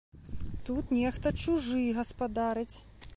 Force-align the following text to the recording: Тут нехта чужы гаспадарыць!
Тут 0.69 0.85
нехта 0.99 1.33
чужы 1.43 1.83
гаспадарыць! 2.01 2.75